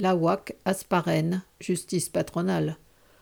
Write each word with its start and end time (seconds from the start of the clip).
La 0.00 0.14
WAC 0.14 0.54
Asparen, 0.64 1.42
justice 1.58 2.08
patronale. 2.08 2.76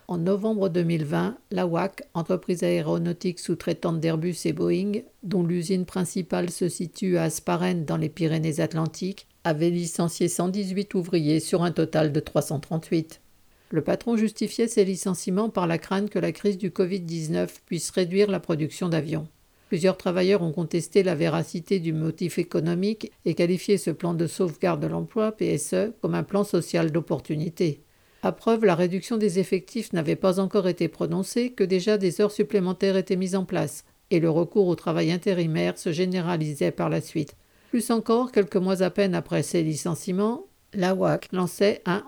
En 0.09 0.19
novembre 0.19 0.69
2020, 0.69 1.39
la 1.51 1.67
WAC, 1.67 2.03
entreprise 2.13 2.65
aéronautique 2.65 3.39
sous-traitante 3.39 3.99
d'Airbus 3.99 4.37
et 4.45 4.53
Boeing, 4.53 5.01
dont 5.23 5.43
l'usine 5.43 5.87
principale 5.87 6.51
se 6.51 6.69
situe 6.69 7.17
à 7.17 7.23
Asparen 7.23 7.87
dans 7.87 7.97
les 7.97 8.11
Pyrénées-Atlantiques, 8.11 9.27
avait 9.43 9.71
licencié 9.71 10.29
118 10.29 10.93
ouvriers 10.93 11.41
sur 11.41 11.63
un 11.63 11.73
total 11.73 12.13
de 12.13 12.21
338. 12.21 13.23
Le 13.71 13.81
patron 13.81 14.19
justifiait 14.19 14.69
ces 14.69 14.85
licenciements 14.85 15.49
par 15.49 15.67
la 15.67 15.79
crainte 15.79 16.11
que 16.11 16.19
la 16.19 16.33
crise 16.33 16.59
du 16.59 16.69
Covid-19 16.69 17.49
puisse 17.65 17.89
réduire 17.89 18.31
la 18.31 18.39
production 18.39 18.91
d'avions. 18.91 19.29
Plusieurs 19.69 19.97
travailleurs 19.97 20.43
ont 20.43 20.53
contesté 20.53 21.03
la 21.03 21.17
véracité 21.17 21.81
du 21.81 21.93
motif 21.93 22.39
économique 22.39 23.11
et 23.25 23.35
qualifié 23.35 23.79
ce 23.79 23.91
plan 23.91 24.15
de 24.15 24.27
sauvegarde 24.27 24.81
de 24.81 24.87
l'emploi 24.87 25.33
PSE 25.33 25.93
comme 26.01 26.15
un 26.15 26.23
plan 26.23 26.45
social 26.45 26.93
d'opportunité. 26.93 27.81
À 28.23 28.33
preuve, 28.33 28.65
la 28.65 28.75
réduction 28.75 29.17
des 29.17 29.39
effectifs 29.39 29.93
n'avait 29.93 30.17
pas 30.17 30.41
encore 30.41 30.69
été 30.69 30.89
prononcée 30.89 31.51
que 31.51 31.65
déjà 31.65 31.99
des 31.99 32.21
heures 32.21 32.33
supplémentaires 32.33 32.97
étaient 32.97 33.17
mises 33.17 33.37
en 33.37 33.45
place 33.45 33.85
et 34.11 34.21
le 34.21 34.31
recours 34.31 34.69
au 34.69 34.77
travail 34.77 35.11
intérimaire 35.11 35.79
se 35.79 35.93
généralisait 35.93 36.71
par 36.71 36.89
la 36.89 37.01
suite. 37.01 37.37
Plus 37.71 37.91
encore, 37.91 38.31
quelques 38.31 38.57
mois 38.57 38.83
à 38.83 38.91
peine 38.91 39.15
après 39.15 39.43
ces 39.43 39.63
licenciements, 39.63 40.47
la 40.75 40.95
WAC 40.95 41.29
lançait 41.33 41.83
un 41.87 42.05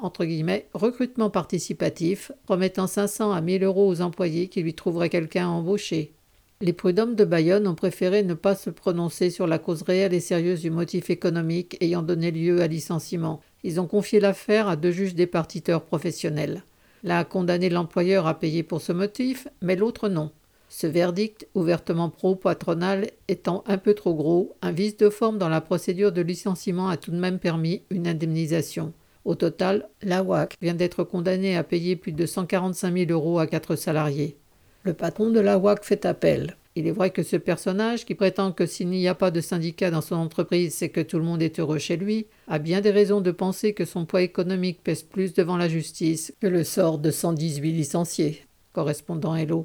recrutement 0.74 1.30
participatif, 1.30 2.32
promettant 2.44 2.86
500 2.86 3.32
à 3.32 3.40
1000 3.40 3.64
euros 3.64 3.88
aux 3.88 4.00
employés 4.00 4.48
qui 4.48 4.62
lui 4.62 4.74
trouveraient 4.74 5.08
quelqu'un 5.08 5.46
à 5.46 5.50
embaucher. 5.50 6.12
Les 6.60 6.72
prud'hommes 6.72 7.14
de 7.14 7.24
Bayonne 7.24 7.68
ont 7.68 7.76
préféré 7.76 8.24
ne 8.24 8.34
pas 8.34 8.56
se 8.56 8.68
prononcer 8.68 9.30
sur 9.30 9.46
la 9.46 9.60
cause 9.60 9.82
réelle 9.82 10.12
et 10.12 10.18
sérieuse 10.18 10.60
du 10.60 10.72
motif 10.72 11.08
économique 11.08 11.76
ayant 11.80 12.02
donné 12.02 12.32
lieu 12.32 12.60
à 12.60 12.66
licenciement. 12.66 13.40
Ils 13.62 13.80
ont 13.80 13.86
confié 13.86 14.18
l'affaire 14.18 14.66
à 14.66 14.74
deux 14.74 14.90
juges 14.90 15.14
départiteurs 15.14 15.84
professionnels. 15.84 16.64
L'un 17.04 17.18
a 17.18 17.24
condamné 17.24 17.70
l'employeur 17.70 18.26
à 18.26 18.36
payer 18.40 18.64
pour 18.64 18.80
ce 18.80 18.90
motif, 18.90 19.46
mais 19.62 19.76
l'autre 19.76 20.08
non. 20.08 20.32
Ce 20.68 20.88
verdict, 20.88 21.46
ouvertement 21.54 22.10
pro-patronal, 22.10 23.06
étant 23.28 23.62
un 23.68 23.78
peu 23.78 23.94
trop 23.94 24.14
gros, 24.14 24.56
un 24.60 24.72
vice 24.72 24.96
de 24.96 25.10
forme 25.10 25.38
dans 25.38 25.48
la 25.48 25.60
procédure 25.60 26.10
de 26.10 26.22
licenciement 26.22 26.88
a 26.88 26.96
tout 26.96 27.12
de 27.12 27.20
même 27.20 27.38
permis 27.38 27.82
une 27.90 28.08
indemnisation. 28.08 28.92
Au 29.24 29.36
total, 29.36 29.88
la 30.02 30.24
WAC 30.24 30.56
vient 30.60 30.74
d'être 30.74 31.04
condamnée 31.04 31.56
à 31.56 31.62
payer 31.62 31.94
plus 31.94 32.12
de 32.12 32.26
145 32.26 32.92
000 32.92 33.12
euros 33.12 33.38
à 33.38 33.46
quatre 33.46 33.76
salariés. 33.76 34.36
Le 34.84 34.94
patron 34.94 35.30
de 35.30 35.40
la 35.40 35.58
WAC 35.58 35.84
fait 35.84 36.06
appel. 36.06 36.56
Il 36.78 36.86
est 36.86 36.92
vrai 36.92 37.10
que 37.10 37.24
ce 37.24 37.34
personnage, 37.34 38.04
qui 38.04 38.14
prétend 38.14 38.52
que 38.52 38.64
s'il 38.64 38.86
n'y 38.86 39.08
a 39.08 39.14
pas 39.16 39.32
de 39.32 39.40
syndicat 39.40 39.90
dans 39.90 40.00
son 40.00 40.14
entreprise, 40.14 40.74
c'est 40.74 40.90
que 40.90 41.00
tout 41.00 41.18
le 41.18 41.24
monde 41.24 41.42
est 41.42 41.58
heureux 41.58 41.78
chez 41.78 41.96
lui, 41.96 42.26
a 42.46 42.60
bien 42.60 42.80
des 42.80 42.92
raisons 42.92 43.20
de 43.20 43.32
penser 43.32 43.74
que 43.74 43.84
son 43.84 44.06
poids 44.06 44.22
économique 44.22 44.84
pèse 44.84 45.02
plus 45.02 45.34
devant 45.34 45.56
la 45.56 45.68
justice 45.68 46.32
que 46.40 46.46
le 46.46 46.62
sort 46.62 47.00
de 47.00 47.10
118 47.10 47.72
licenciés. 47.72 48.44
Correspondant 48.72 49.34
Hello. 49.34 49.56